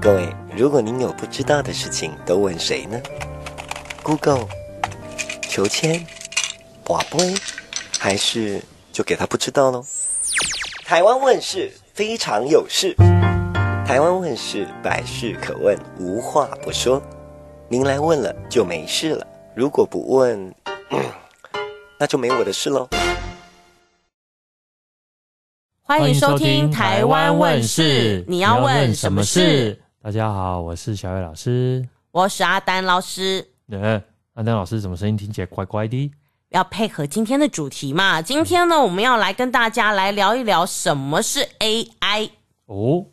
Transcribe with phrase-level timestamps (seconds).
[0.00, 3.00] 各位，如果您有不知道的事情，都问谁呢
[4.04, 4.46] ？Google、
[5.42, 6.06] 求签、
[6.84, 7.34] 博杯，
[7.98, 9.84] 还是就给他不知道喽？
[10.84, 12.94] 台湾问事非常有事，
[13.84, 17.02] 台湾问事百事可问，无话不说。
[17.68, 20.54] 您来问了就没事了，如果不问，
[20.90, 21.04] 嗯，
[21.98, 22.88] 那就没我的事喽。
[25.82, 29.82] 欢迎收听《台湾问事》，你要问什么事？
[30.08, 33.46] 大家好，我是小月老师，我是阿丹老师。
[33.66, 34.02] 嗯，
[34.32, 36.10] 阿丹老师，怎么声音听起来怪怪的？
[36.48, 38.22] 要配合今天的主题嘛？
[38.22, 42.30] 今天呢，我们要来跟大家来聊一聊什么是 AI。
[42.64, 43.04] 哦，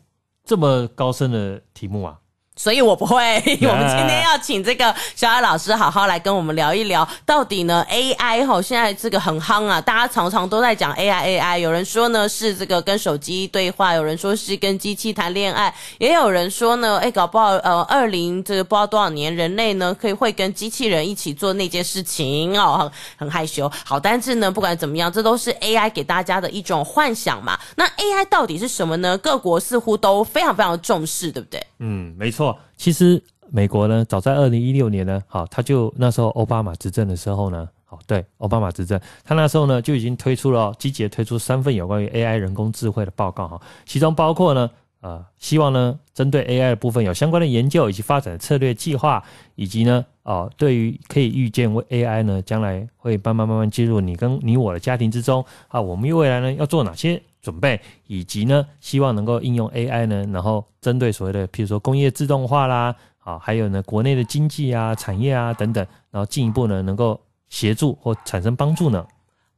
[0.42, 2.18] 这么高深的题目啊！
[2.56, 3.16] 所以我不会。
[3.62, 11.58] 我们今天要请这个小艾老师好好来跟我们聊一聊，到底呢 AI 哈现在这个很夯啊，大家常常都在讲 AI AI。
[11.58, 23.70] 有人说呢是这个跟手机对话，有人说是跟机器谈恋爱，也有人说呢，哎，搞不好呃二零这个不知道多少年，人类呢可以会跟机器人一起做那件事情哦，很很害羞。
[23.84, 27.58] 好，但是呢不管怎么样，这都是 AI 给大家的一种幻想嘛。
[27.76, 29.18] 那 AI 到底是什么呢？
[29.18, 31.64] 各国似乎都非常非常重视，对不对？
[31.80, 32.45] 嗯，没错。
[32.76, 44.68] 其实美国呢，早在二零一六年呢，好，他就那时候奥巴马执政的时候呢，好，对，奥巴马执政，他那时候呢就已经推出了积极推出三份有关于 AI 人工智慧的报告哈，其中包括呢，
[45.00, 49.22] 呃，希望呢针对 AI 的部分有相关的研究以及发展的策略计划，
[49.54, 57.22] 以及呢，哦，对于可以预见为 AI 呢将来会慢慢慢慢进入你跟你我的家庭之中啊，我们未来呢要做哪些？
[57.46, 69.06] 准备以及呢，希望能够应用 AI 呢，然后针对所谓的，譬如说工业自动化啦，啊，还有呢，国内的经济啊、产业啊等等，然后进一步呢，能够协助或产生帮助呢。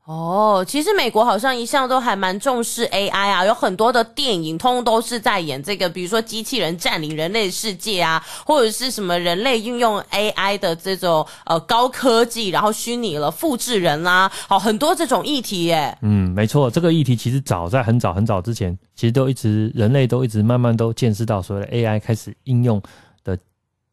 [0.08, 15.94] 哦，其实美国好像一向都还蛮重视 AI 啊，有很多的电影通通都是在演这个，比如说机器人占领人类世界啊，或者是什么人类运用 AI 的这种呃高科技，然后虚拟了复制人啦、啊，好，很多这种议题耶。
[16.00, 22.80] 嗯，没错，这个议题其实早在很早很早之前，其实都一直人类都一直慢慢都见识到所谓的 AI 开始应用
[23.24, 23.38] 的。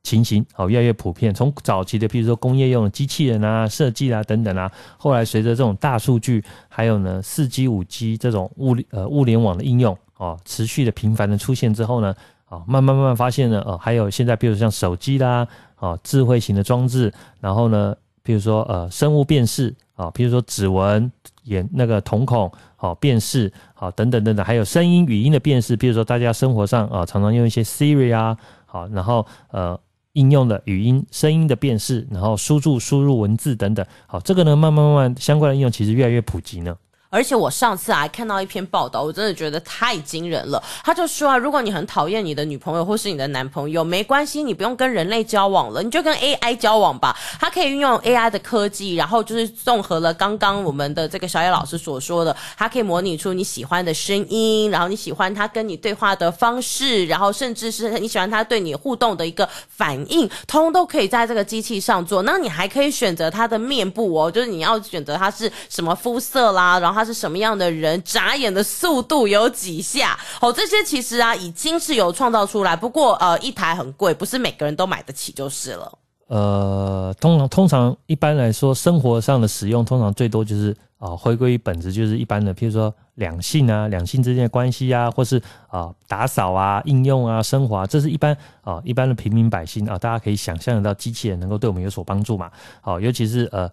[0.06, 1.34] 情形好，越来越普遍。
[1.34, 12.16] 从早期的，譬如说工业用的机器人啊、设计啊等等啊，后来随着这种大数据，还有呢四 G、五 G 这种物呃物联网的应用哦，持续的频繁的出现之后呢，
[12.48, 17.12] 啊，慢慢慢慢发现呢，哦，还有现在比如像手机啦，啊，智慧型的装置，
[17.42, 21.12] 然后呢，譬如说呃生物辨识啊，譬如说指纹、
[21.46, 28.38] 眼那个瞳孔好辨识好等等等等，还有声音、语音的辨识，譬如说大家生活上啊常常用一些 Siri 啊，
[28.68, 29.80] 好，然后呃。
[30.16, 36.76] 应用的语音、声音的辨识，然后输入、输入文字等等，好，这个呢，慢慢慢慢相关的应用其实越来越普及呢。
[37.16, 40.62] 而且我上次还看到一篇报道，我真的觉得太惊人了。
[40.84, 47.18] 他就说啊，如果你很讨厌你的女朋友或是你的男朋友，没关系，你不用跟人类交往了，你就跟 AI 交往吧。
[47.40, 62.24] 它可以运用 AI 的科技，然后就是综合了刚刚我们的这个小野老师所说的，它可以模拟出你喜欢的声音，然后你喜欢他跟你对话的方式，然后甚至是你喜欢他对你互动的一个反应，通都可以在这个机器上做。
[62.24, 67.05] 那你还可以选择他的面部哦，就是你要选择他是什么肤色啦，然后他。
[67.06, 68.02] 是什么样的人？
[68.04, 70.20] 眨眼的速度有几下？
[70.42, 72.76] 哦，这些其实啊，已经是有创造出来。
[72.76, 75.92] 不过呃，一台很贵，不是每个人都买得起就是了。
[76.28, 85.38] 呃，通常通常一般来说，生活上的使用通常最多就是啊、呃，回归于本质，就是一般的，譬如说两性啊，两性之间的关系啊，或是
[85.68, 92.52] 啊、呃、打扫啊、应用啊、升华啊，这是一般啊、呃、一般的平民百姓啊、大家可以想象得到，机器人能够对我们有所帮助嘛。
[92.82, 93.72] 好、尤其是呃。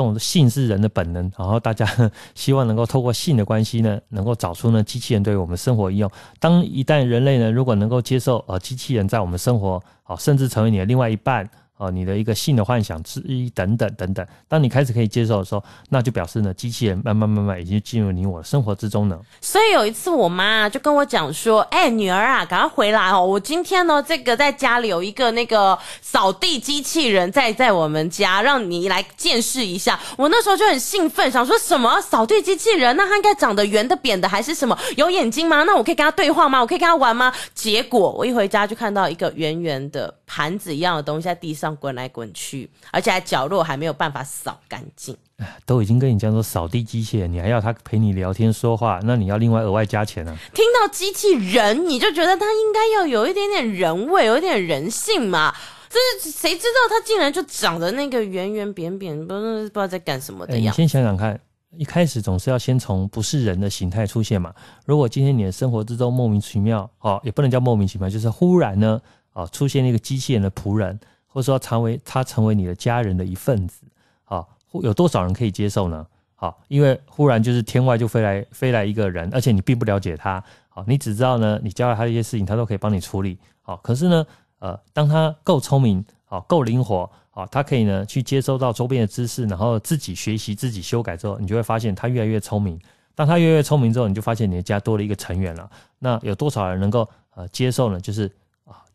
[0.00, 1.86] 这种性是人的本能，然后大家
[2.34, 6.10] 希望能够透过性的关系呢，能够找出呢机器人对于我们生活应用。
[6.38, 11.46] 当一旦人类呢，如果能够接受呃机器人在我们生活，好，甚至成为你的另外一半。
[11.80, 19.18] 哦，你的一个性的幻想之一等等等等，当你开始可以接受的时候，那就表示呢，机器人慢慢慢慢已经进入你我的生活之中了。
[19.40, 23.24] 所以有一次，我妈就跟我讲说：“哎、女儿啊，赶快回来哦！
[23.24, 32.94] 我今天呢，这个在家里有一个那个扫地机器人在在我们家，让你来见识一下。”我那时候就很兴奋，想说什么扫地机器人？
[32.98, 34.78] 那它应该长得圆的、扁的，还是什么？
[34.98, 35.62] 有眼睛吗？
[35.62, 36.60] 那我可以跟他对话吗？
[36.60, 37.32] 我可以跟他玩吗？
[37.54, 41.69] 结果我一回家就看到一个圆圆的盘子一样的东西在地上。
[41.76, 45.16] 滚来滚去，而且还角落还没有办法扫干净。
[45.64, 50.36] 都已经跟你讲说扫地机器人，你还要他陪你聊天说话，那你要另外额外加钱呢、啊？
[50.52, 55.54] 听到机器人，你就觉得他应该要有一点点人味，有一点人性嘛？
[55.88, 60.82] 这是谁知道他竟然就长得那个圆圆扁扁，不不知道在干什么的样子。
[60.82, 61.40] 你先想想看，
[61.76, 64.54] 一开始总是要先从不是人的形态出现嘛。
[64.84, 69.00] 如果今天你的生活之中莫名其妙，哦，也不能叫莫名其妙，就是忽然呢，
[69.32, 71.00] 哦，出现一个机器人的仆人，
[71.32, 73.82] 或者说成为他成为你的家人的一份子，
[74.24, 74.48] 好，
[74.82, 76.06] 有多少人可以接受呢？
[76.34, 84.26] 好，因为忽然就是天外就飞来飞来一个人，而且你并不了解他，好，你只知道呢，你教了他一些事情，他都可以帮你处理，好，可是呢，
[84.58, 87.10] 呃，当他够聪明，好，够灵活。
[87.32, 92.76] 好，他可以呢去接收到周边的知识，然后自己学习、自己修改之后，你就会发现他越来越聪明。
[93.14, 95.70] 当他越来越聪明之后，你就发现你的家多了一个成员了。
[96.00, 98.00] 那有多少人能够呃接受呢？
[98.00, 98.28] 就是，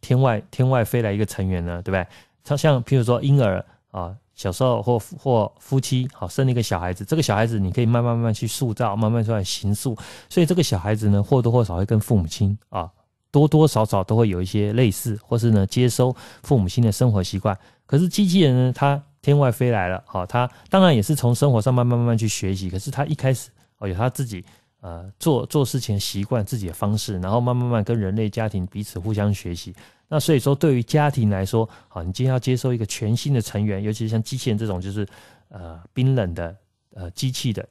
[0.06, 2.06] 天外天外飞来一个成员呢，对不对？
[2.44, 9.98] 他像譬如说婴儿啊，小时候或或夫妻好生了一个小孩子，这个小孩子你可以慢慢慢慢去塑造，慢慢出来形塑。
[10.30, 12.88] 所以这个小孩子呢，或多或少会跟父母亲啊
[13.32, 17.58] 多多少少都会有一些类似，或是呢接收父母亲的生活习惯。
[17.88, 22.70] 可是机器人呢，它天外飞来了，好，它当然也是从生活上慢慢慢慢去学习。
[22.70, 23.50] 可是它一开始
[23.80, 24.46] 哦，有它自己
[24.82, 29.74] 呃做做事情习惯、自己的方式，然后慢慢慢跟人类家庭彼此互相学习。
[30.08, 35.08] 那所以说，对于家庭来说，好，你今天要接受一个全新的成员，尤其是像机器人这种，就是
[35.50, 36.56] 呃冰冷的
[36.94, 37.68] 呃机器的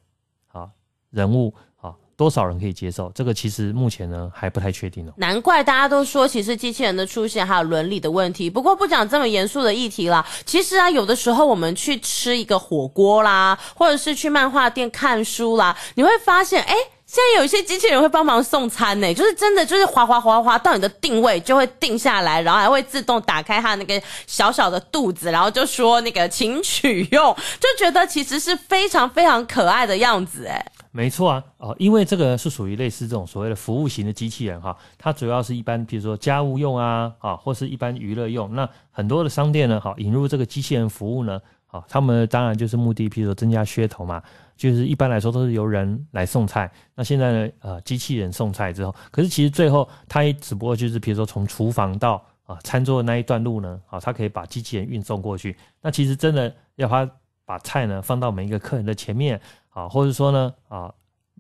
[0.53, 0.69] 啊
[1.11, 1.95] 人物啊。
[2.17, 3.11] 多少人可以接受？
[3.13, 5.13] 这个其实目前呢还不太确定哦。
[5.17, 8.49] 难怪大家都说，其实机器人的出现还有伦理的问题。
[8.49, 10.25] 不过不讲这么严肃的议题啦。
[10.47, 16.75] 其实啊，有的时候我们去吃一个火锅啦，或者是去漫画店看书啦，你会发现，哎，
[17.15, 30.67] 现在有一些机器人会帮忙送餐呢，就是真的就是滑滑滑滑到你的定位就会定下来，然后还会自动打开它那个小小的肚子，然后就说那个请取用， 就觉得其实是非常非常可爱的样子哎。
[30.91, 38.53] 没错啊，哦，因为这个是属于类似这种所谓的服务型的机器人哈，它主要是一般比如说家务用啊，啊，或是一般娱乐用。
[38.57, 44.21] 那很多的商店呢，哈，引入这个机器人服务呢，啊，他们当然就是目的，比如说增加噱头嘛，
[44.57, 46.71] 就是一般来说都是由人来送菜。
[46.95, 55.57] 那现在呢，呃，机器人送菜之后，可是其实最后它也只不过就是比如说从厨房到啊餐桌的那一段路呢，啊，它可以把机器人运送过去。
[55.81, 57.11] 那其实真的要它
[57.45, 59.41] 把菜呢放到每一个客人的前面。
[59.75, 60.95] 啊，或者说呢，啊，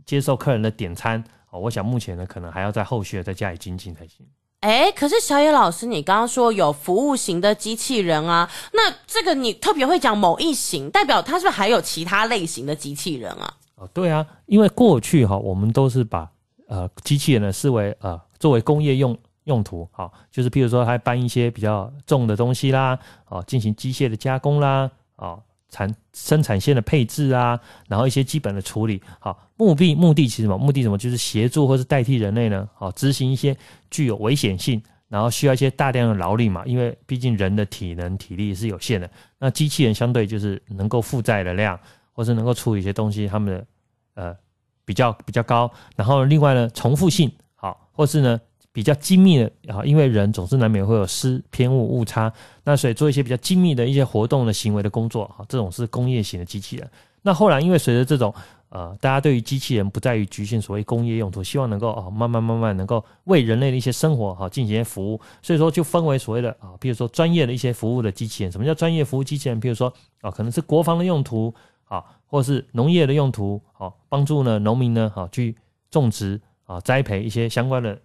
[0.05, 4.27] 接受客人的点餐，啊，我想目前呢，可能还要在后续再加以精进才行。
[4.65, 13.55] 哎，可是小野老师，你刚刚说有服务型的机器人啊，那这个你特别会讲某一型，代表它是不是还有其他类型的机器人啊？
[13.75, 16.27] 哦，对啊，因为过去哈，我们都是把
[16.67, 19.15] 呃机器人呢视为呃作为工业用
[19.45, 25.37] 用途，好，就是譬如说还搬一些比较重的东西啦，啊，进行机械的加工啦，啊。
[25.75, 30.57] 产生产线的配置啊，然后一些基本的处理，好，目的目的其实什么？
[30.57, 30.97] 目的什么？
[30.97, 32.69] 就是协助或是代替人类呢？
[32.77, 33.57] 好，执行一些
[33.91, 39.11] 具有危险性，然后需要一些大量的劳力嘛，因为毕竟人的体能体力是有限的，
[39.41, 41.77] 那机器人相对就是能够负载的量，
[42.13, 43.67] 或是能够处理一些东西，他们的
[44.15, 44.37] 呃
[44.85, 48.41] 比较比较高，然后另外呢，重复性好，或是呢。
[48.75, 52.31] 比较精密的啊，因为人总是难免会有失偏误误差，
[52.65, 56.91] 那所以做一些比较精密的一些活动的行为的工作啊，这种是工业型的机器人。
[57.23, 58.35] 那后来因为随着这种
[58.71, 68.51] 呃，大家对于机器人不在于局限所谓工业用途，希望能够啊慢慢慢慢能够为人类的一些生活哈进行一些服务，所以说就分为所谓的啊，比如说专业的一些服务的机器人。
[68.51, 69.61] 什么叫专业服务机器人？
[69.61, 71.55] 比如说啊，可能是国防的用途
[71.85, 75.55] 啊，或是农业的用途，好帮助呢农民呢好去
[75.93, 77.97] 种植啊栽培一些相关的。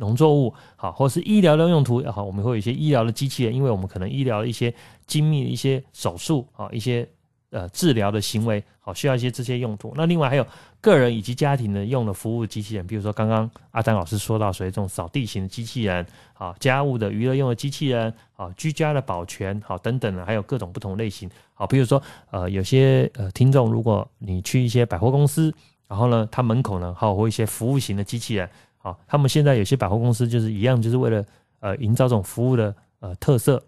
[0.00, 4.74] 农作物好，或是医疗的用途也好，我们会有一些医疗的机器人，因为我们可能医疗的一些
[5.06, 7.06] 精密的一些手术啊，一些
[7.50, 9.92] 呃治疗的行为好，需要一些这些用途。
[9.94, 10.46] 那另外还有
[10.80, 21.28] 个人以及家庭的用的服务机器人，比如说刚刚阿丹老师说到，所以这种扫地型的机器人，好，家务的娱乐用的机器人，好，居家的保全，好，等等的，还有各种不同类型。
[21.52, 25.52] 好，比如说呃有些呃听众，如果你去一些百货公司，
[25.86, 28.48] 然后呢，它门口呢还有会一些服务型的机器人。
[28.82, 31.22] 好，他们现在有些百货公司就是一样，就是为了
[31.60, 33.62] 呃营造这种服务的呃特色，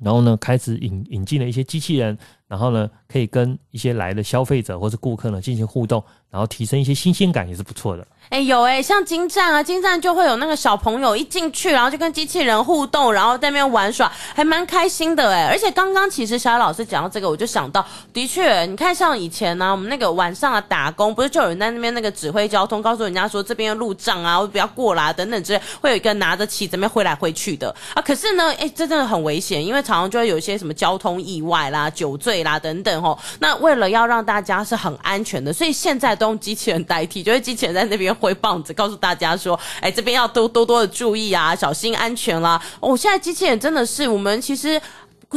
[0.00, 6.02] 然后呢开始引引进了一些机器人，然后呢可以跟一些来的消费者或是顾客呢进行互动，
[6.34, 8.04] 然后提升一些新鲜感也是不错的。
[8.30, 15.46] 哎、有哎、像精湛啊，精湛就会有那个小朋友一进去，然后就跟机器人互动，然后在那边玩耍，还蛮开心的哎。
[15.46, 28.02] 而且刚刚其实小雅老师讲到这个，我就想到，的确，你看像以前呢、我们那个晚上啊打工，不是就有人在那边那个指挥交通，告诉人家说这边的路障啊，我不要过啦等等之类，会有一个拿着旗子在那边挥来挥去的啊。
[28.02, 33.16] 可是呢，哎、这真的很危险，因为常常就会有一些什么交通意外啦、酒醉啦等等吼。
[33.38, 38.94] 那为了要让大家是很安全的，所以现在都用机器人代替，就是机器人在那边挥棒子，告诉。
[39.04, 42.62] 大家说，哎，这边要多多多的注意啊，小心安全啦！
[42.80, 44.80] 哦，现在机器人真的是我们其实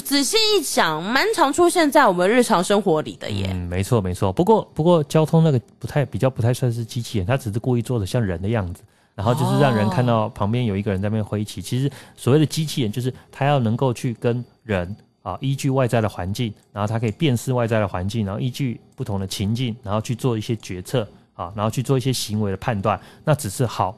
[0.03, 3.49] 仔细一想，蛮常出现在我们日常生活里的耶。
[3.51, 4.31] 嗯，没错没错。
[4.31, 8.83] 不过不过，交通那个不太比较不太算是机器人，它只是故意做的像人的样子，
[9.15, 11.61] 然后就是让人看到旁边有一个人在那边挥旗。
[11.61, 14.95] 其实所谓的机器人，就是它要能够去跟人
[15.27, 22.99] 啊，依据外在的环境，然后它可以辨识外在的环境，然后依据不同的情境，然后去做一些决策啊，然后去做一些行为的判断。
[23.25, 23.97] 那只是好。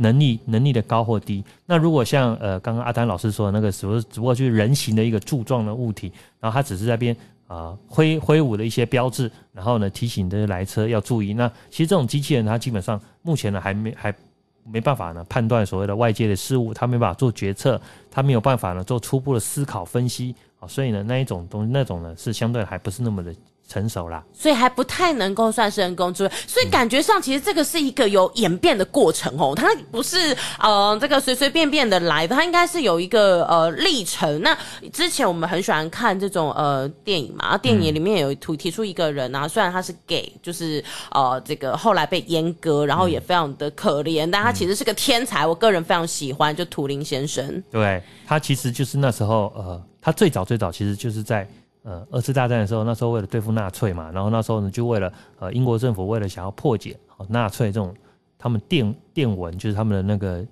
[0.00, 7.16] 能力能力的高或低，那如果像呃刚刚阿丹老师说的那个，只不过只不过就是人形的一个柱状的物体，然后它只是在边
[7.48, 11.34] 啊挥挥舞的一些标志，然后呢提醒这些来车要注意。
[11.34, 14.14] 那其实这种机器人它基本上目前呢还没还
[14.62, 23.34] 没办法呢判断所谓的外界的事物，它没办法做决策，它没有办法呢做初步的思考分析啊，所以呢那一种东那种呢是相对还不是那么的。
[23.70, 34.40] 成熟啦，所以还不太能够算是人工智慧，所以感觉上其实这个是一个有演变的过程哦，它不是呃这个随随便便的来的，它应该是有一个呃历程。
[34.40, 34.56] 那
[34.90, 47.62] 之前我们很喜欢看这种呃电影嘛，电影里面有提提出一个人啊，虽然他是 gay，就是呃这个后来被阉割，然后也非常的可怜，但他其实是个天才，我个人非常喜欢，就图灵先生。
[47.70, 51.48] 对，他其实就是那时候呃，他最早最早其实就是在。
[51.84, 57.94] 呃，二次大战的时候，那时候为了对付纳粹嘛，然后那时候呢，就为了呃，英国政府为了想要破解哦纳粹这种
[58.36, 60.44] 他们电电文，就是他们的那个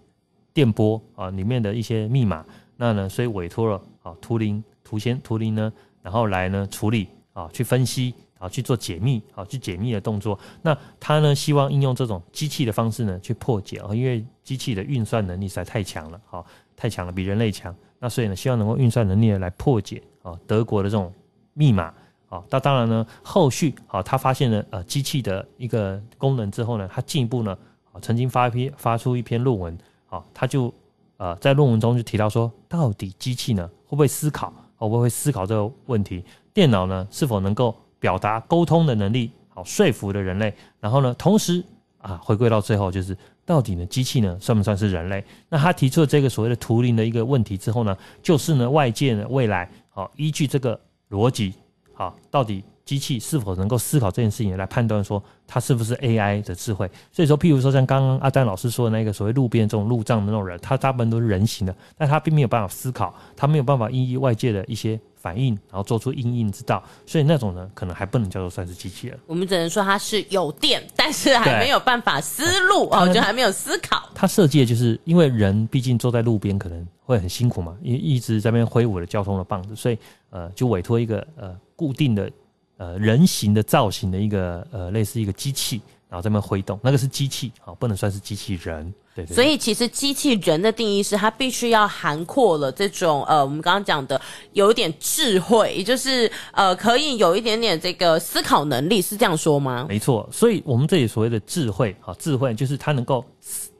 [0.54, 2.42] 电波啊里面的一些密码，
[2.76, 10.38] 那呢，所以委托了啊图灵图先图灵呢，然后来呢处理啊去分析啊去做解密啊去解密的动作。
[10.62, 17.74] 那他呢希望应用这种机器的方式呢去破解啊，因为机器的运算能力实在太强了，好太强了，比人类强。
[17.98, 21.12] 那所以呢，希望能够运算能力来破解啊德国的这种。
[21.58, 21.84] 密码，
[22.28, 27.56] 啊，那当然呢，后续啊，他发现了呃机器的一个功能之后呢，他进一步呢，
[28.02, 29.78] 曾经发一篇发出一篇论文，
[30.10, 30.70] 啊，他就
[31.16, 36.22] 呃在论文中就提到说，到底机器呢会不会思考，会不会思考这个问题？
[36.52, 40.52] 电脑呢是否能够表达沟通的能力，好，说服的人类？
[40.78, 41.64] 然后呢，同时
[41.98, 45.24] 啊，回归到最后就是，到底呢机器呢算不算是人类？
[45.48, 50.78] 那他提出了这个所谓的图灵的一个问题之后呢，就是呢外界呢未来好依据这个。
[51.10, 51.54] 逻辑
[51.94, 56.90] 好，到底机器是否能够思考这件事情来判断说它是不是 AI 的智慧？
[57.12, 69.18] 所以说，譬如说像刚刚阿丹老师说的那个所谓路边这种路障的那种人，他大部分都是人形的，但他并没有办法思考，他没有办法因应外界的一些反应，然后做出应应之道，所以那种呢，可能还不能叫做算是机器人。
[69.26, 74.08] 我们只能说它是有电，但是还没有办法思路哦，就还没有思考。
[74.14, 79.98] 它设计的就是因为人毕竟坐在路边可能会很辛苦嘛，因为一直在那边挥舞着交通的棒子，所以
[80.30, 82.30] 呃，就委托一个呃固定的
[82.76, 88.92] 呃人形的造型的一个呃类似一个机器，然后在那边挥动，那个是机器啊，不能算是机器人。
[89.14, 94.20] 对对对，所以其实机器人的定义是它必须要涵括了这种呃我们刚刚讲的
[94.52, 99.86] 有一点智慧，也就是呃可以有一点点这个思考能力，是这样说吗？
[99.88, 103.24] 没错，所以我们这里所谓的智慧啊，智慧就是它能够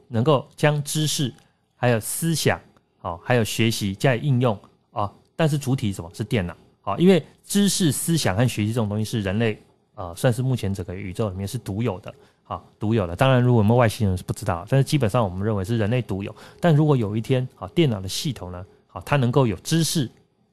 [0.07, 1.33] 能够将知识
[1.75, 2.59] 还有思想。
[2.99, 4.59] 好，还有学习加以应用
[4.91, 6.09] 啊，但是主体是什么？
[6.15, 6.53] 是电脑。
[6.81, 9.61] 好，因为知识、思想和学习这种东西是人类
[9.97, 12.13] 啊，算是目前整个宇宙里面是独有的。
[12.43, 13.15] 好，独有的。
[13.15, 16.33] 当然，如果我们外星人是不知道，但是基本上我们认为是人类独有。
[16.61, 20.07] 但如果有一天，好，电脑的系统呢，好，它能够有知识，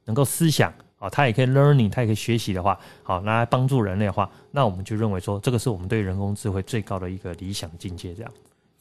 [0.06, 8.32] 能够思想，啊，它也可以 learning，它也可以学习的话，好，拿来帮助人类的话，那我们就认为说，这个是我们对人工智慧最高的一个理想境界，这样。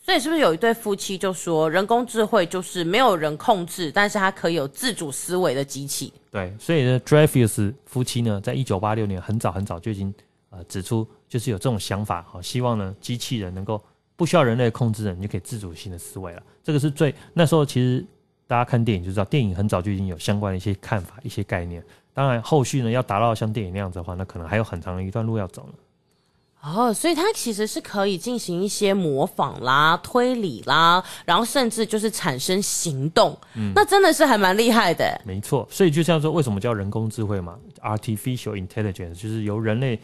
[0.05, 6.11] 所以是不是有一对夫妻就说，人工智慧就是没有人控制，但是它可以有自主思维的机器？
[6.31, 10.13] 对，所以呢，Dreyfus 夫妻呢，在一九八六年很早很早就已经
[10.55, 13.81] 呃指出，就是有这种想法，好，希望呢机器人能够
[14.15, 16.43] 不需要人类控制的，你就可以自主性的思维了。
[16.63, 18.05] 这个是最那时候其实
[18.47, 21.83] 大家看电影就知道，电影很早就已经有相关的一些看法、一些概念。
[22.13, 25.73] 当然后续呢要达到像电影那样子的话，那可能还有很长的一段路要走呢。
[26.61, 33.37] 哦，所以它其实是可以进行一些模仿啦、推理啦，然后甚至就是产生行动。
[33.55, 35.19] 嗯，那真的是还蛮厉害的。
[35.25, 39.99] 没错，所以就像说，为什么叫人工智慧嘛？Artificial Intelligence 就是由人类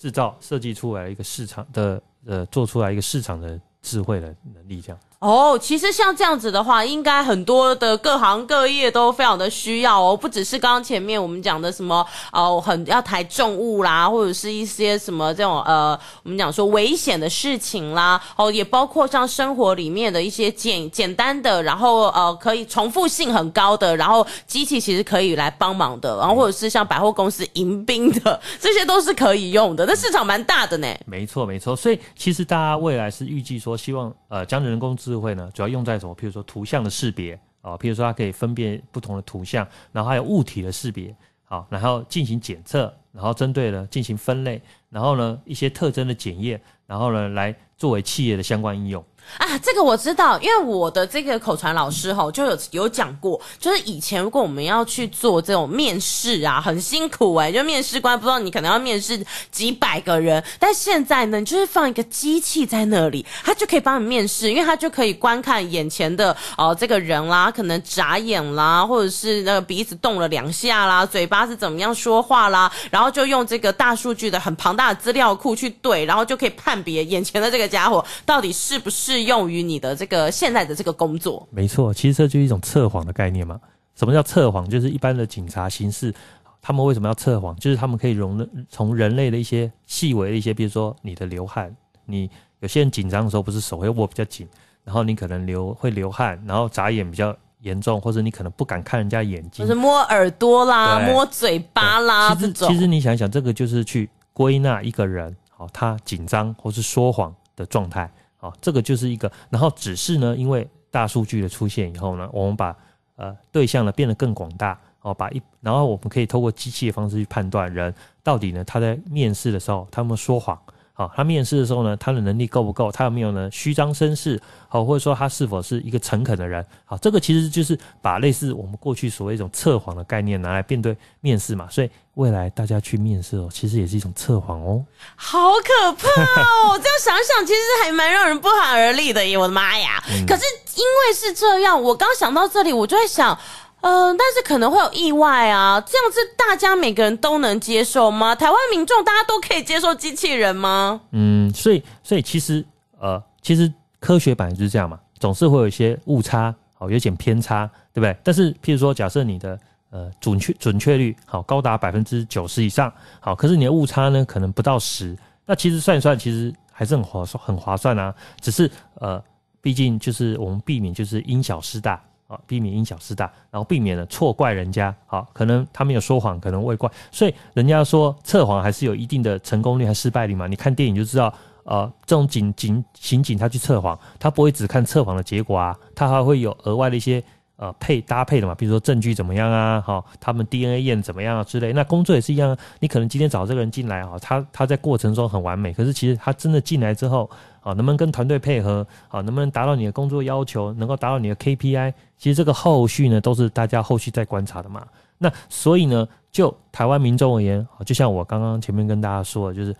[0.00, 4.98] 制造、设计出来一个市场的呃，做出来一个市场的智慧的能力，这样。
[5.20, 15.90] 哦，其实像这样子的话，应该很多的各行各业都非常的需要哦，不只是刚刚前面我们讲的什么哦，很要抬重物啦，或者是一些什么这种呃，
[16.22, 30.88] 我们讲说危险的事情啦，哦，也包括像生活里面的一些简简单的，然后呃可以重复性很高的，然后机器其实可以来帮忙的，然后或者是像百货公司迎宾的，这些都是可以用的，那市场蛮大的呢。
[31.04, 36.14] 没错，没错，所以其实大家未来是预计说，希望呃将人工智智慧呢，主要用在什么？
[36.14, 41.14] 譬如说图像的识别啊，譬如说它可以分辨不同的图像，然后还有物体的识别，
[41.44, 49.04] 好，然后进行检测，然后针对呢进行分类，然后呢一些特征的检验，然后呢来作为企业的相关应用。
[49.38, 79.09] 啊，这个我知道，因为我的这个口传老师哈就有有讲过，就是以前如果我们要去做这种面试啊，很辛苦哎、就面试官不知道你可能要面试几百个人，但现在呢，你就是放一个机器在那里，它就可以帮你面试，因为它就可以观看眼前的哦、这个人啦，可能眨眼啦，或者是那个鼻子动了两下啦，嘴巴是怎么样说话啦，然后就用这个大数据的很庞大的资料库去对，然后就可以判别眼前的这个家伙到底是不是。
[79.18, 83.60] 用于你的这个现在的这个工作，没错，其实这就是一种测谎的概念嘛。
[83.96, 84.66] 什么叫测谎？
[84.68, 86.14] 就是一般的警察、刑事，
[86.62, 87.54] 他们为什么要测谎？
[87.56, 91.74] 就是他们可以容从人类的一些细微的一些，比如说你的流汗，
[92.06, 94.48] 你有些人紧张的时候不是手会握比较紧，
[94.84, 102.68] 然后你可能流会流汗，然后眨眼比较严重，或者你可能不敢看人家眼睛，就是摸耳朵啦、摸嘴巴啦这种。
[102.68, 108.10] 其实你想一想，这个就是去归纳一个人，好，他紧张或是说谎的状态。
[108.40, 112.74] 好，这个就是一个，然后只是呢，因为大数据的出现以后呢，我们把
[113.16, 120.58] 呃对象呢变得更广大，哦，把一，然后我们可以透过机器的方式去判断人到底呢他在面试的时候他们说谎。
[121.00, 122.92] 好，他面试的时候呢，他的能力够不够？
[122.92, 124.38] 他有没有呢虚张声势？
[124.68, 126.62] 好，或者说他是否是一个诚恳的人？
[126.84, 131.66] 好，这个其实就是把类似我们过去所谓一种测谎的概念拿来面对面试嘛。
[131.70, 134.84] 所以未来大家去面试哦，其实也是一种测谎哦。
[135.16, 136.76] 好可怕哦！
[136.78, 139.38] 这样想想，其实还蛮让人不寒而栗的耶！
[139.38, 140.04] 我的妈呀！
[140.10, 140.42] 嗯、可是
[140.76, 143.38] 因为是这样，我刚想到这里，我就在想。
[143.82, 148.34] 嗯、呃，但是可能会有意外啊，这样子大家每个人都能接受吗？
[148.34, 151.00] 台湾民众大家都可以接受机器人吗？
[151.12, 152.64] 嗯，所以所以其实
[152.98, 158.16] 呃，其实科学版就是这样嘛，总是会有一些误差，好，有点偏差，对不对？
[158.22, 159.58] 但是譬如说，假设你的
[159.90, 168.14] 呃准确准确率好高达百分之九十以上，好，可是你的误差呢可能不到十，那其实算一算，其实还是很划算，很划算啊。
[168.40, 169.22] 只是呃，
[169.62, 172.02] 毕竟就是我们避免就是因小失大。
[172.30, 174.94] 啊，避免因小失大，然后避免了错怪人家。
[175.06, 176.88] 好，可能他没有说谎，可能未怪。
[177.10, 180.46] 所以人家说测谎还是有一定的成功率和失败率嘛。
[180.46, 187.20] 你看电影就知道，呃，这种警警刑警他去测谎，他不会只看测谎的结果啊，他还会有额外的一些
[187.60, 191.72] 呃配搭配的嘛，比如说证据怎么样啊，好，他们 DNA 验怎么样啊之类。
[191.72, 197.30] 那工作也是一样，你可能今天找这个人进来啊，他他在过程中很完美，可是其实他真的进来之后。
[197.62, 198.86] 啊，能不能跟团队配合？
[199.08, 200.72] 啊，能不能达到你的工作要求？
[200.72, 201.92] 能够达到你的 KPI？
[202.16, 204.82] 其实这个后续呢，都是大家后续在观察的嘛。
[205.18, 209.76] 那所以呢，就台湾民众而言，就像我刚刚前面跟大家说的，就是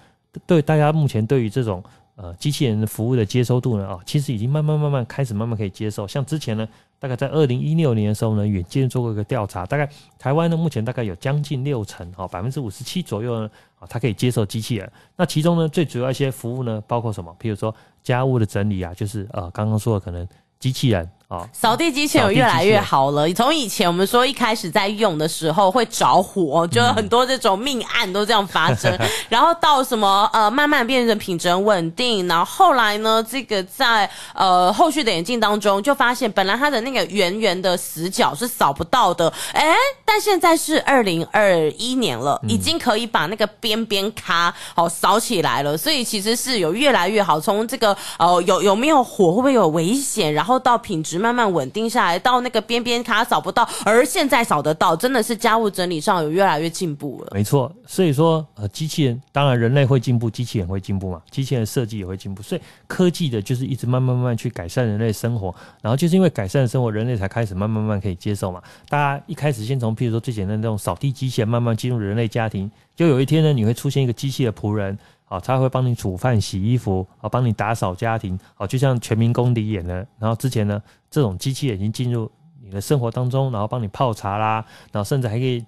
[0.47, 1.83] 对大家目前对于这种
[2.17, 6.07] 呃机器人的服务的接收度呢，啊，其实已经慢慢慢慢开始慢慢可以接受。
[6.07, 6.69] 像之前呢，
[7.01, 13.51] 大概在二零一六年的时候呢，远见做过一个调查，大概台湾呢目前大概有将近六成，啊，百分之五十七左右呢。
[13.81, 14.93] 啊，它可以接受机器人。
[15.17, 17.35] 那其中呢，最主要一些服务呢，包括什么？
[17.41, 21.11] 譬如说家务的整理啊，就是呃，刚刚说的可能机器人。
[21.31, 23.33] 啊，扫地机器人越来越好了。
[23.35, 28.93] 从以前我们说一开始在用的时候会着火，就很多这种命案都这样发生。
[28.99, 32.27] 嗯、 然后到什么呃，慢慢变成品质稳定。
[32.27, 45.77] 然后后来呢，这个在呃后续的演进当中，就发现本来它的那个圆圆的死角是扫不到的，哎，但现在是二零二一年了，已经可以把那个边边卡好扫起来了。
[45.77, 47.39] 所以其实是有越来越好。
[47.39, 51.20] 从这个呃有有没有火，会不会有危险，然后到品质。
[51.21, 57.33] 慢慢稳定下来，到那个边边卡扫不到，而现在扫得到，真的是家务整理上有越来越进步了。
[57.35, 68.63] 没错，所以说呃，机器人当然人类会进步，机器人会进步嘛，机器人设计也会进步，所以科技的就是一直慢慢慢慢去改善人类生活，然后就是因为改善生活，人类才开始慢慢慢慢可以接受嘛。
[68.89, 74.99] 大家一开始先从譬如说最简单的那种扫地机器人慢慢进入人类家庭，就有一天呢，你会出现一个机器的仆人。
[75.31, 80.05] 啊，他会帮你煮饭、洗衣服，啊，帮你打扫家庭，啊，就像全民公敌演的。
[80.19, 82.29] 然后之前呢，这种机器已经进入
[82.61, 85.65] 你的生活当中，然后帮你泡茶啦，然后甚至还可以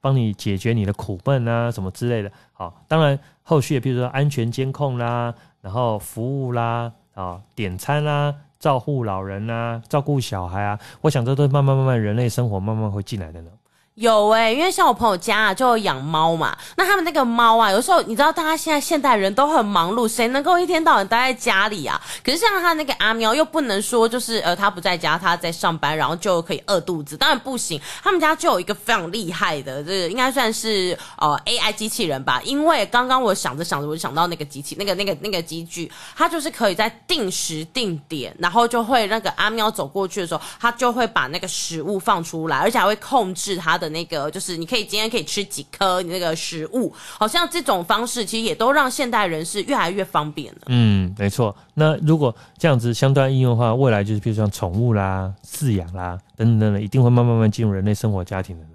[0.00, 2.30] 帮你解决你的苦闷啊，什么之类的。
[2.52, 13.50] 好，当然后续比如说安全监控啦，然后服务啦，啊，点餐啦，照顾老人啊，照顾小孩啊，我想这都慢慢慢慢人类生活慢慢会进来的呢。
[13.94, 16.56] 有哎、因为像我朋友家啊，就有养猫嘛。
[16.76, 22.00] 那他们那个猫啊，有时候你知道，大家现在现代人都很忙碌，谁能够一天到晚待在家里啊？
[22.24, 27.80] 可是像他那个阿喵，又不能说就是呃，他不在家，他在上班，然后就可以饿肚子，当然不行。
[28.02, 32.40] 他们家就有一个非常厉害的，这个应该算是呃 AI 机器人吧。
[32.42, 43.83] 因为刚刚我想着想着，我就想到那个机器，那个那个那个机具，它就是可以在定时定点，然后就会那个阿喵走过去的时候，它就会把那个食物放出来，而且还会控制它的。
[43.84, 50.60] 的那个就是你可以今天可以吃几颗你那个食物，好像这种方式其实也都让现代人是越来越方便了。
[50.68, 51.54] 嗯，没错。
[51.74, 58.66] 那如果这样子相对应用的话，未来就是比如像宠物啦、饲养啦等等等等，一定会慢慢慢进入人类生活家庭的。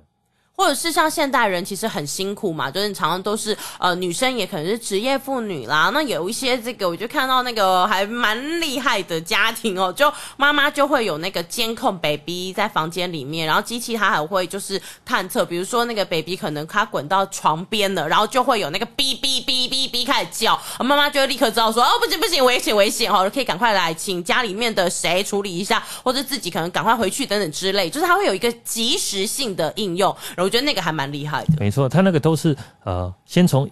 [0.59, 5.89] 或者是像现代人其实很辛苦嘛，就是常常都是呃女生也可能是职业妇女啦。
[5.93, 30.48] 那有一些这个我就看到那个还蛮厉害的家庭哦，就妈妈就会有那个监控 baby 在房间里面，然后机器它还会就是探测，比如说那个 baby 可能它滚到床边了，然后就会有那个哔哔哔哔哔开始叫，妈妈就会立刻知道说哦不行不行危险危险哦，可以赶快来请家里面的谁处理一下，或者自己可能赶快回去等等之类，就是它会有一个即时性的应用，然后。
[30.49, 33.69] 我觉得那个还蛮厉害的，没错，他那个都是呃，先从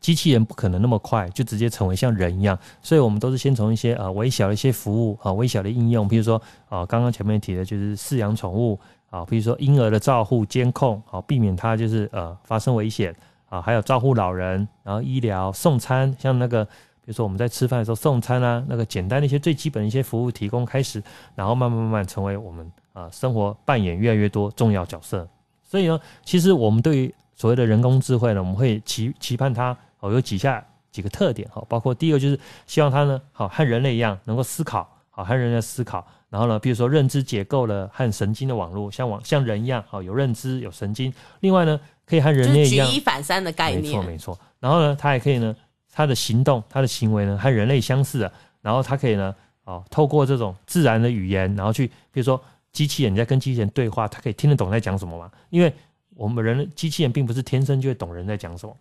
[0.00, 13.12] 机器人不可能那么快就直接成为像人一样，所以我们都是先从一些呃微小的一些服务啊、呃，微小的应用，比如说啊，刚、呃、刚前面提的就是饲养宠物啊，比、如说婴儿的照护监控，啊、呃、避免它就是呃发生危险
[13.50, 16.70] 啊、呃，还有照顾老人，然后医疗送餐，像那个比
[17.04, 21.02] 如说我们在吃饭的时候送餐啊，那个简单的一些最基本的一些服务提供开始，
[21.34, 25.28] 然后慢慢慢慢成为我们啊、呃、生活扮演越来越多重要角色。
[25.68, 44.38] 所以呢，其实我们对于所谓的人工智慧呢，我们会期期盼它哦有几下几个特点哈，包括第一个就是希望它呢好和人类一样能够思考，好和人类思考，然后呢，比如说认知结构的和神经的网络，像网像人一样好有认知有神经，另外呢可以和人类一样举一反三的概念，没错没错。
[44.60, 45.56] 然后呢，它还可以呢，
[45.92, 52.40] 它的行动它的行为呢和人类相似的，然后它可以呢哦透过这种自然的语言，然后去比如说。
[52.74, 55.32] 机器人在跟机器人对话，它可以听得懂在讲什么吗？
[55.48, 55.72] 因为
[56.14, 58.76] 我们人机器人并不是天生就会懂人在讲什么。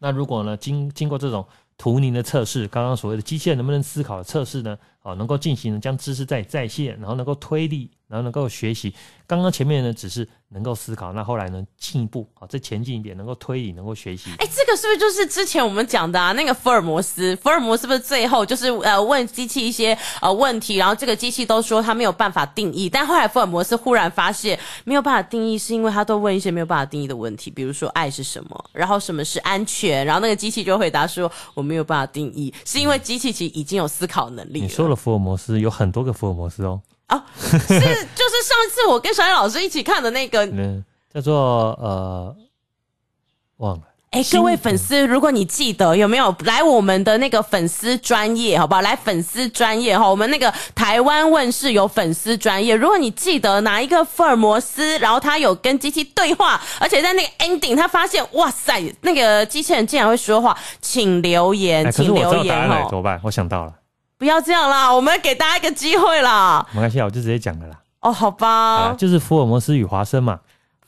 [0.00, 1.46] 那如果呢，经经过这种
[1.78, 4.76] 图灵的测试，刚刚所谓的机器人能不能思考的测试呢？
[5.04, 8.92] 啊，能够进行将知识再再现，然后能够推理，然后能够学习。
[9.26, 10.28] 刚刚前面呢，只是。
[10.50, 11.66] 能够思考，那后来呢？
[11.76, 14.30] 进一步啊，再前进一点，能够推理，能够学习。
[14.38, 16.30] 哎，这个是不是就是之前我们讲的啊？
[16.30, 34.60] 那个福尔摩斯，福尔摩斯是不是最后就是呃问机器一些呃问题，然后这个机器都说他没有办法定义，但后来福尔摩斯忽然发现没有办法定义，是因为他都问一些没有办法定义的问题，比如说爱是什么，然后什么是安全，然后那个机器就回答说我没有办法定义，是因为机器其实已经有思考能力。
[34.60, 36.80] 你说了福尔摩斯有很多个福尔摩斯哦。
[37.08, 40.44] 哦，是就是上次我跟小野老师一起看的那个。
[40.52, 42.34] 嗯叫做呃，
[43.58, 43.82] 忘了。
[44.10, 48.80] 哎、欸，各位粉丝，如果你记得有没有来我们的那个粉丝专业，好不好？
[48.80, 52.74] 来粉丝专业哈，我们那个台湾问世有粉丝专业。
[52.74, 62.88] 如果你记得哪一个福尔摩斯，然后他有跟机器对话，而且在那个 ending 他发现，哇塞，那个机器人竟然会说话，请留言，请留言哈。
[62.88, 63.20] 怎么办？
[63.22, 63.72] 我想到了，
[64.24, 66.66] 不要这样啦，我们给大家一个机会啦。
[66.72, 67.76] 没关系，我就直接讲了啦。
[68.00, 70.40] 哦，好吧，好就是福尔摩斯与华生嘛。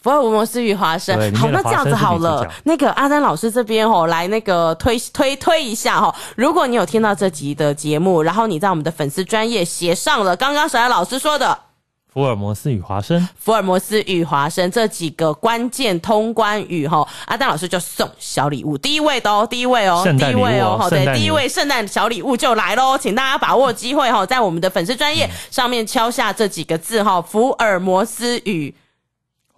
[0.03, 6.15] 福尔摩斯与华生，好，那这样子好了，那个阿丹老师这边哦，来那个推推推一下哈。
[6.35, 11.59] 如果你有听到这集的节目，然后你在我们的粉丝专业写上了刚刚小艾老师说的
[12.17, 28.75] 福尔摩斯与华生，福尔摩斯与华生这几个关键通关语哈，阿丹老师就送小礼物，第一位的哦，第一位哦，第一位哦，对，第一位圣诞小礼物就来喽，请大家把握机会哈，在我们的粉丝专业上面敲下这几个字哈，福尔摩斯与。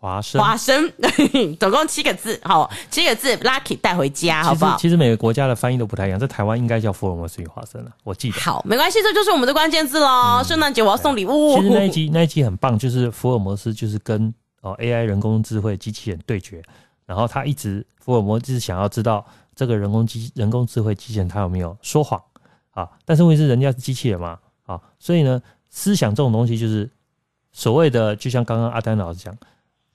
[0.00, 0.92] 华生，华生，
[1.58, 4.76] 总共七个字，好，七个字，Lucky 带回家，好不好？
[4.78, 8.40] 其实每个国家的翻译都不太一样，在台湾应该叫福尔摩斯与华生了，我记得。
[8.40, 10.40] 好，没关系，这就是我们的关键字喽。
[10.44, 11.56] 圣诞节我要送礼物。
[11.56, 16.62] 其实那一集那一集很棒，就是福尔摩斯就是跟哦 AI 人工智慧机器人对决，
[17.04, 22.22] 然后他一直福尔摩斯想要知道这个人工机人工智慧机器人他有没有说谎
[22.70, 22.88] 啊？
[23.04, 26.88] 但是问题是人家是机器人嘛，啊，所以呢，思想这种东西就是
[27.50, 29.36] 所谓的，就像刚刚阿丹老师讲。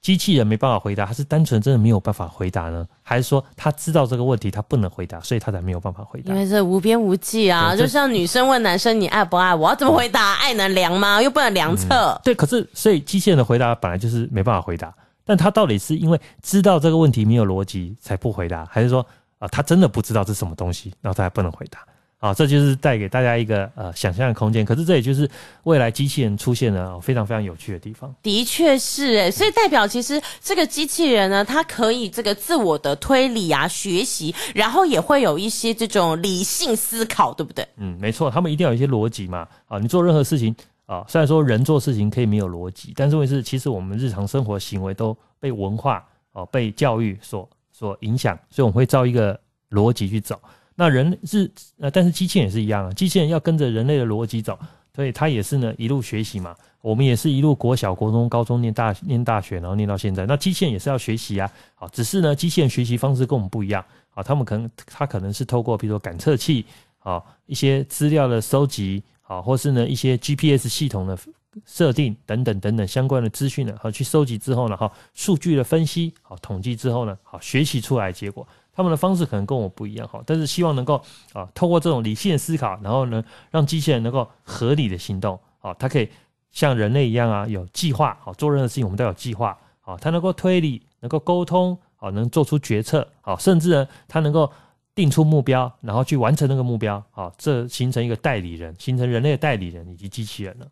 [0.04, 6.34] 机器人没办法回答，他是单纯真的没有办法回答呢，还是说他知道这个问题他不能回答，所以他才没有办法回答？
[6.34, 10.34] 因为这无边无际啊，就像女生问男生你爱不爱我，要怎么回答？
[10.34, 11.22] 爱能量吗？
[11.22, 12.12] 又不能量测。
[12.12, 12.20] 嗯。
[12.22, 19.06] 对，可是所以机器人的回答本来就是没办法回答，但他到底是因为知道这个问题没有逻辑才不回答，还是说
[19.40, 21.80] 啊他真的不知道这是什么东西，然后他还不能回答？
[22.24, 24.64] 啊，这就是带给大家一个呃想象的空间。
[24.64, 25.30] 可是这也就是
[25.64, 28.16] 未来机器人出现的非常非常有趣的地方。
[28.24, 37.68] 的确是诶，所以代表其实这个机器人呢，它可以这个自我的推理啊、学习，然后也会有一些这种理性思考，对不对？
[37.76, 39.46] 嗯，没错，他们一定要有一些逻辑嘛。
[39.68, 40.56] 啊，你做任何事情
[40.86, 49.38] 啊，虽然说人做事情可以没有逻辑，但是问题是，其实我们日常生活行为都被文化哦、啊、被教育所所影响，所以我们会照一个
[49.72, 50.40] 逻辑去走。
[50.76, 54.58] 那人是呃，但是机器人也是一样啊，机器人要跟着人类的逻辑走，
[54.96, 56.56] 所以它也是呢一路学习嘛。
[56.82, 60.26] 我们也是一路国小、国中、高中念大念大学，然后念到现在。
[60.26, 63.84] 那机器人也是要学习啊，好，只是呢机器人学习方式跟我们不一样
[64.14, 64.22] 啊。
[64.22, 66.66] 他们可能他可能是透过比如说感测器
[67.00, 71.18] 啊，一些资料的收集啊，或是呢一些 GPS 系统的
[71.66, 78.46] 设定等等等等相关的资讯呢，好去收集之后呢，哈，数据的分析好统计之后呢，好学习出来结果。
[78.74, 86.10] 他们的方式可能跟我不一样哈，但是希望能够啊，透过这种理性的思考，然后呢，让机器人能够合理的行动啊，它可以
[86.52, 94.52] 像人类一样啊，有计划啊，做任何事情我们都有计划啊，它能够推理，能够沟通啊，能做出决策啊，甚至呢，它能够
[94.96, 100.68] 定出目标，然后去完成那个目标啊，这形成一个代理人，形成人类的代理人以及机器人了。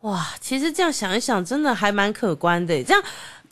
[0.00, 3.02] 哇，其实这样想一想，真的还蛮可观的，这样。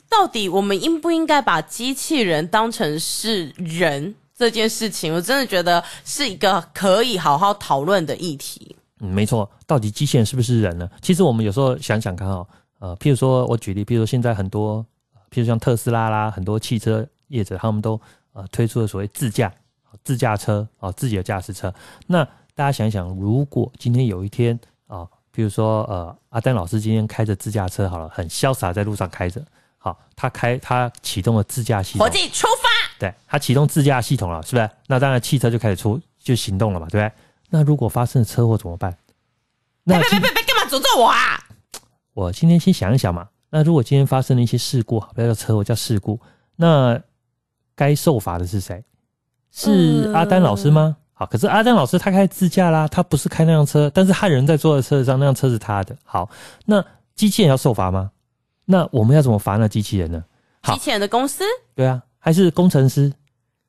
[0.09, 8.75] 到底我们应不应该把机器人当成是人这件事情，我真的觉得是一个可以好好讨论的议题。
[9.01, 10.89] 嗯，没错，到底机器人是不是人呢？
[11.01, 12.45] 其实我们有时候想想看哦，
[12.79, 14.83] 呃，譬如说我举例，譬如说现在很多，
[15.31, 17.99] 譬如像特斯拉啦，很多汽车业者他们都
[18.33, 19.53] 呃推出了所谓自驾、
[20.03, 21.73] 自驾车啊，自己的驾驶车。
[22.07, 29.41] 那大家想想，如果今天有一天啊，譬如说呃，阿丹老师今天开着自驾车好了，很潇洒在路上开着。
[29.79, 32.69] 好，他开他启动了自驾系统，火计出发。
[32.99, 34.69] 对，他启动自驾系统了，是不是？
[34.87, 37.11] 那当然，汽车就开始出就行动了嘛，对不对？
[37.49, 38.95] 那如果发生了车祸怎么办？
[39.85, 41.39] 那别别别别，干嘛诅咒我啊？
[42.13, 43.29] 我今天先想一想嘛。
[43.49, 46.19] 那如果今天发生了一些事故，不要叫车祸，叫事故，
[46.57, 47.01] 那
[47.73, 48.83] 该受罚的是谁？
[49.51, 50.95] 是阿丹老师吗？
[50.99, 55.95] 嗯、好，可是阿丹老师他开自驾啦，他不是开那辆车，但是他人在坐在车子上，那辆车是他的。
[56.03, 56.29] 好，
[56.65, 56.83] 那
[57.15, 58.11] 机器人要受罚吗？
[58.71, 60.23] 那我们要怎么罚那机器人呢？
[60.61, 61.43] 机器人的公司？
[61.73, 63.11] 对啊，还是工程师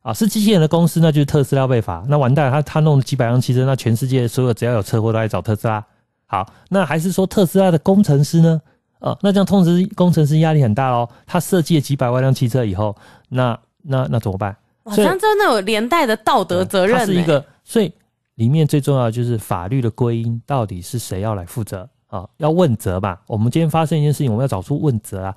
[0.02, 0.12] 啊？
[0.12, 2.04] 是机器人的公司，那就是特斯拉被罚。
[2.06, 5.82] 那完蛋了，他他弄了几百辆汽车，那全世界所有只要有车祸都来找特斯拉。
[6.26, 8.60] 好，那还是说特斯拉的工程师呢？
[8.98, 11.08] 呃，那这样通知工程师压力很大哦。
[11.26, 12.94] 他设计了几百万辆汽车以后，
[13.30, 14.54] 那那那怎么办？
[14.84, 16.98] 好像真的有连带的道德责任。
[16.98, 17.90] 它是一个，所以
[18.34, 21.88] 里面最重要的就是法律的归因，到底是谁要来负责？
[22.10, 23.22] 啊，要问责吧。
[23.26, 25.36] 我们今天发生一件事情，我们要找出问责啊，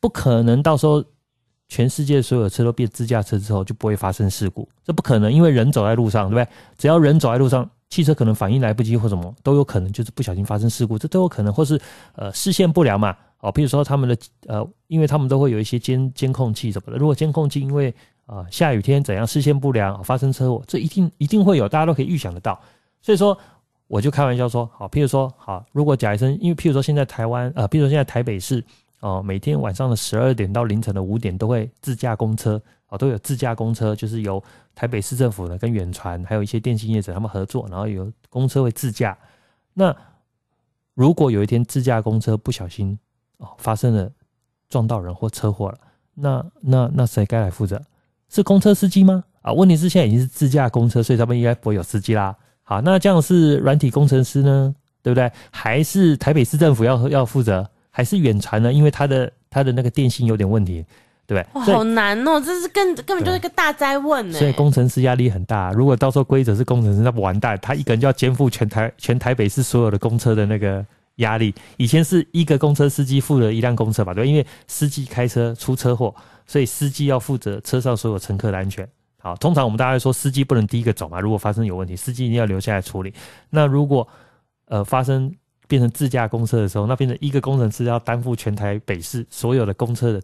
[0.00, 1.04] 不可能到时候
[1.68, 6.48] 全世界所有的车都变自驾车之后就不会发生事故，这不可能，因为人走在路上，对不对？
[6.78, 11.78] 只要人走在路上，汽车可能反应来不及或什么都有可能，就是不小心发生事故，这都有可能，或是
[12.16, 13.14] 呃视线不良嘛。
[13.40, 17.90] 哦，比如说他们的呃，因为他们都会有一些监监控器什么的，如果监控器因为
[18.24, 22.58] 啊、呃、下雨天怎样视线不良发生车祸，这一定一定会有，大家都可以预想得到，
[23.02, 23.36] 所以说。
[23.86, 28.64] 我就开玩笑说，好，譬如说，好，如果假医生，因为譬如说现在台湾，呃，譬如说现在台北市，
[29.00, 34.42] 哦、每天晚上的十二点到凌晨的五点都会自驾公车，哦、都有自驾公车，就是由
[34.74, 39.16] 台北市政府呢跟远传还有一些电信业者他们合作，然后有公车会自驾。
[39.74, 39.94] 那
[40.94, 42.98] 如果有一天自驾公车不小心
[43.36, 44.10] 哦、呃、发生了
[44.70, 45.78] 撞到人或车祸了，
[46.14, 47.80] 那那那谁该来负责？
[48.30, 49.22] 是公车司机吗？
[49.42, 52.34] 啊，问题是现在已经是自驾公车，所以他们应该不会有司机啦。
[52.64, 55.30] 好，那这样是软体工程师呢，对不对？
[55.50, 57.68] 还是台北市政府要要负责？
[57.90, 58.72] 还是远传呢？
[58.72, 60.84] 因为他的他的那个电信有点问题，
[61.26, 61.60] 对不对？
[61.60, 64.38] 哇，好难哦，这是根根本就是一个大灾问呢。
[64.38, 65.70] 所以工程师压力很大。
[65.70, 70.84] 如果到时候规则是工程师，那不完蛋，他一个人就要肩负全台全台北市所有的公车的那个
[71.16, 71.54] 压力。
[71.76, 74.26] 以前是一个公车司机负责一辆公车吧，对吧？
[74.28, 76.12] 因为司机开车出车祸，
[76.46, 78.88] 所以司机要负责车上所有乘客的安全。
[79.24, 83.14] 好，通常我们大家说司机不能第一个走嘛，如果发生有问题，司机一定要留下来处理。
[83.48, 84.06] 那如果
[84.68, 85.34] 呃发生
[85.66, 90.20] 变成自驾公车的时候，那变成一个工程师要担负全台北市所有的公车的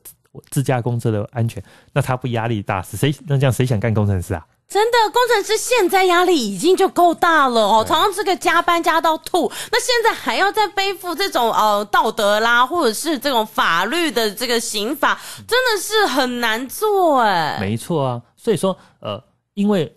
[0.50, 1.62] 自驾公车的安全，
[1.94, 2.94] 那他不压力大死？
[2.98, 4.46] 谁那这样谁想干工程师啊？
[4.68, 17.56] 真的，工程师现在压力已经就够大了哦，常常这个加班加到吐，那现在还要再背负这种呃道德啦，或者是这种法律的这个刑法，真的是很难做哎。
[17.58, 18.22] 没错啊。
[18.40, 19.22] 所以说，呃，
[19.52, 19.94] 因为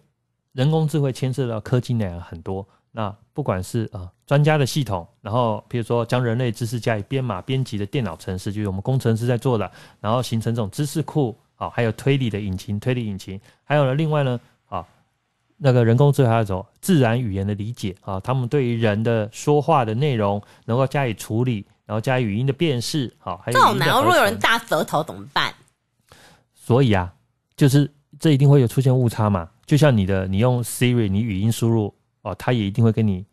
[0.52, 14.86] 人工智慧牵涉到科技内容很多，那不管是呃专家的系统，然后比如说将人类知识加以编码编辑的电脑程式，就是我们工程师在做的，然后形成这种知识库啊，还有推理的引擎，推理引擎，还有呢，另外呢，啊，
[15.56, 24.02] 那个人工智慧还有一种自然语言的理解啊，他们对于人的说话的内容能够加以处理，然后加以语音的辨识，好，还有这好难哦。
[24.02, 25.54] 如果有人大舌头怎么办？
[26.54, 27.14] 所以啊，
[27.56, 27.90] 就是
[28.24, 29.50] 这一定会有出现误差嘛。
[29.66, 33.26] 就像你的，你用 Siri，你语音输入哦，它也一定会跟你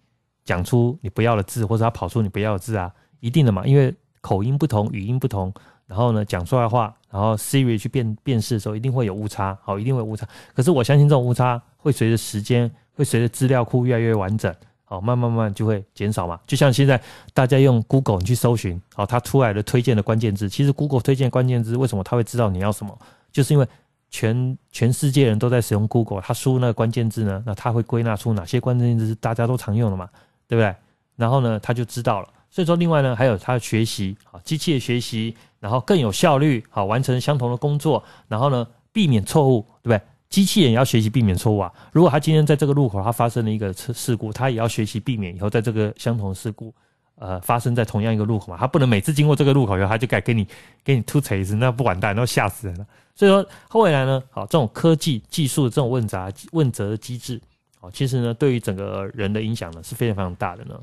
[0.44, 5.54] 讲出你不要的字，或者它跑出你不要的字啊，一定的嘛，因为口音不同，语音不同。
[5.86, 10.26] 然后呢，讲出来的话，然后 Siri 去辨辨识的时候，一定会有误差，好，一定会有误差。
[10.52, 16.40] 可是我相信这种误差会随着时间，会随着资料库越来越完整，好，慢慢慢慢就会减少嘛。
[16.48, 17.00] 就像现在
[17.32, 22.98] 大家用 Google 你去搜寻，好，它出来的推荐的关键字，其实 Google 推荐关键字为什么它会知道你要什么？
[23.30, 23.68] 就是因为
[24.10, 30.08] 全全世界人都在使用 Google，它输入那个关键字呢，那它会归纳出哪些关键字是大家都常用的嘛，
[30.46, 30.74] 对不对？
[31.16, 32.28] 然后呢，它就知道了。
[32.50, 35.34] 所以说，另外呢，还有它的学习，好，机器的学习。
[35.60, 40.00] 然后更有效率，好，完成相同的工作，然后呢，避免错误，对不对？
[40.30, 41.70] 机器人也要学习避免错误啊。
[41.92, 46.74] 如果他今天在这个路口，他发生了一个车事故，他也要学习避免以后在这个相同的事故，
[47.20, 48.56] 呃，发生在同样一个路口嘛。
[48.58, 50.46] 他不能每次经过这个路口以后，他就该给你
[50.82, 52.86] 给你突锤子，那不完蛋，那吓死人了。
[53.14, 57.38] 所以说，后来呢，好，这种科技技术的这种问责问责的机制，
[57.78, 60.74] 好，其实呢，对于整个人的影响呢，是非常非常大的呢。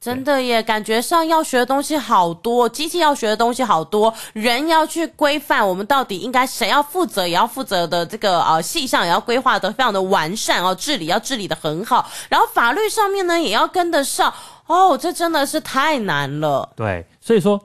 [0.00, 14.32] 真的耶，感觉上要学的东西好多，机器要学的东西好多，人要去规范我们到底应该谁要负责，也要负责的这个呃细项也要规划的非常的完善哦，治理要治理的很好，然后法律上面呢也要跟得上
[14.66, 16.72] 哦，这真的是太难了。
[16.74, 17.62] 对，所以说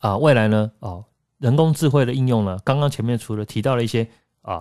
[0.00, 1.04] 啊、呃，未来呢哦，
[1.38, 4.04] 人工智慧的应用呢，刚刚前面除了提到了一些
[4.42, 4.60] 啊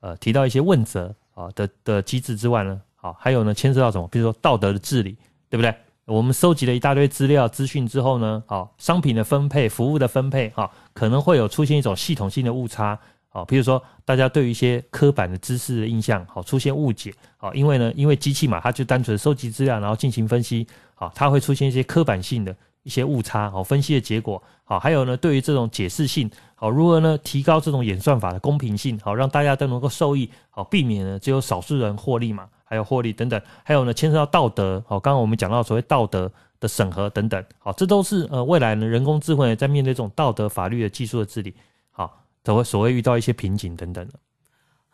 [0.00, 4.06] 呃提到一些问责啊的的机制之外呢，好，还有呢牵涉到什么？
[4.08, 5.16] 比如说道德的治理，
[5.48, 5.74] 对不对？
[6.06, 12.96] 我们收集了一大堆资料资讯之后呢，好，商品的分配、服务的分配，哈，可能会有出现一种系统性的误差，
[13.28, 20.64] 好，比如说大家对于一些刻板的知识的印象，好，出现误解，好，因为呢，因为机器嘛，它就单纯收集资料，然后进行分析，
[20.94, 32.46] 好，它会出现一些刻板性的一些误差，好，分析的结果，好，还有呢，对于这种解释性，好，如何呢提高这种演算法的公平性，好，让大家都能够受益，好，避免呢只有少数人获利嘛。
[32.68, 41.54] 还有获利等等，还有呢，牵涉到道德，好，刚刚我们讲到所谓道德的审核等等，好，这都是呃未来呢人工智慧在面对这种道德法律的技术的治理，
[41.92, 44.14] 好，都会所谓遇到一些瓶颈等等的。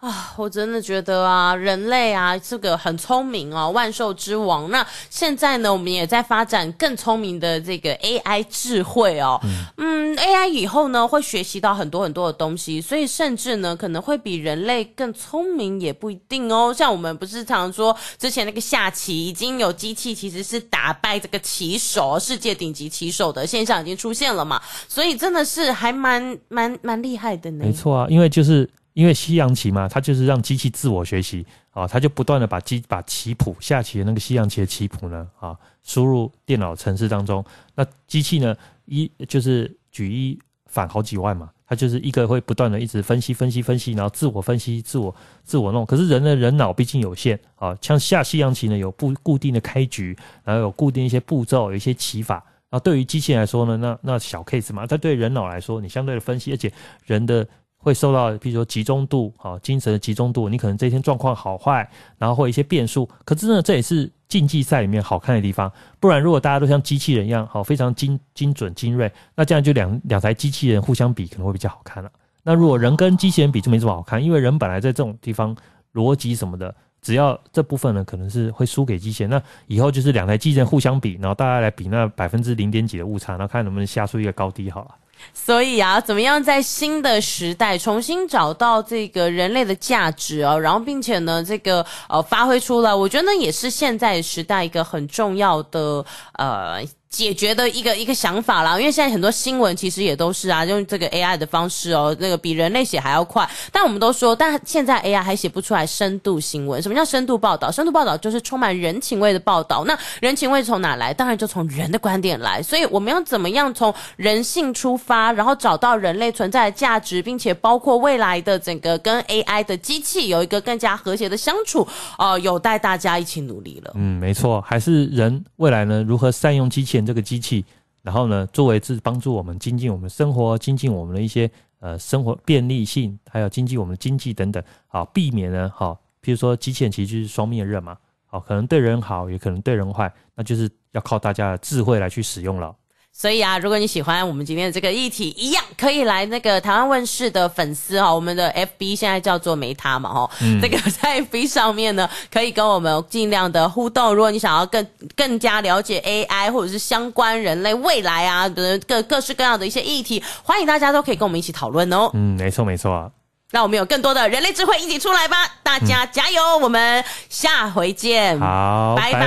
[0.02, 4.68] 啊，我真的觉得啊，人类啊，这个很聪明哦，万兽之王。
[4.68, 9.38] 那现在呢，我们也在发展更聪明的这个 AI 智慧哦。
[9.44, 16.74] 嗯，嗯，AI 以后呢会学习到很多很多的东西，所以甚至呢可能会比人类更聪明也不一定哦。
[16.76, 27.64] 像我们不是常说之前那个下棋已经有机器其实是打败这个棋手，世界顶级棋手的现象已经出现了嘛，所以真的是还蛮蛮蛮厉害的呢。
[27.64, 28.68] 没错啊，因为就是。
[28.94, 37.42] 因为西洋棋嘛，它就是让机器自我学习啊，它就不断的把机把棋谱下棋的那个西洋棋的棋谱呢啊输入电脑程式当中，
[37.74, 45.86] 那机器呢一就是举一反好几万嘛，它就是一个会不断的一直分析分析分析，然后自我分析自我自我弄。
[45.86, 52.44] 可是人的人脑毕竟有限啊，像下西洋棋呢有不固定的开局，然后有固定一些步骤，有一些棋法。
[52.68, 56.70] 然后对于机器来说呢，那那小 case 嘛，它对人脑来说，你相对的分析，而且
[57.06, 57.48] 人的。
[57.82, 63.08] 会受到，比如说集中度，好，精神的集中度，你可能这一天状况好坏，然后会有一些变数。
[63.24, 65.70] 可是呢，这也是竞技赛里面好看的地方。
[65.98, 72.10] 不然，如果大家都像机器人一样，好，非常精精准精锐，那这样就两两台机器人互相比，可能会比较好看了。
[72.44, 75.54] 那如果人跟机器人比，就没这么好看，因为人本来在这种地方
[75.92, 79.30] 逻辑什么的，只要这部分呢，可能是会输给机器人。
[79.30, 84.90] 那以后就是两台机器人互相比，然后大家来比那百分之零点几的误差，然后看能不能下出一个高低好了。
[85.34, 96.04] 所以啊，怎么样在新的时代重新找到这个人类的价值啊，然后并且呢，这个呃发挥出来，我觉得呢也是现在时代一个很重要的
[96.34, 96.82] 呃。
[97.12, 103.46] 解决的一个一个想法啦，因为现在很多新闻其实也都是啊，用这个 AI 的方式哦，那个比人类写还要快。
[103.70, 106.80] 但我们都说，但现在 AI 还写不出来深度新闻。
[106.82, 107.70] 什么叫深度报道？
[107.70, 109.84] 深度报道就是充满人情味的报道。
[109.84, 111.12] 那人情味从哪来？
[111.12, 112.62] 当然就从人的观点来。
[112.62, 123.92] 所以我们要怎么样从人性出发，然后找到人类存在的价值，并且包括未来的整个跟 AI 的机器有一个更加和谐的相处，哦、有待大家一起努力了。
[123.96, 127.64] 嗯，没错，还是人未来呢，如何善用机器这个机器，
[128.02, 142.74] 然后呢，作为是帮助我们精进我们生活、精进我们的一些呃生活便利性，还有经济我们的经济等等，好，避免呢，好，譬如说机器人其实就是双面刃嘛，好，可能对人好，也可能对人坏，那就是要靠大家的智慧来去使用了。
[143.14, 154.14] 所以啊，如果你喜欢我们今天的这个议题，一样可以来那个台湾问世的粉丝哈，我们的 FB 现在叫做没他嘛哈，嗯、这个 在 FB 上面呢，可以跟我们尽量的互动。
[154.14, 154.84] 如果你想要更
[155.14, 162.10] 更加了解 AI 或者是相关人类未来啊的各各式各样的一些议题，欢迎大家都可以跟我们一起讨论哦。
[162.14, 163.10] 嗯，没错没错啊，
[163.50, 165.36] 让我们有更多的人类智慧一起出来吧！
[165.62, 168.40] 大家加油，嗯、我们下回见。
[168.40, 169.20] 好，拜拜。
[169.20, 169.26] 拜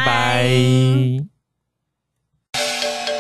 [2.52, 3.15] 拜。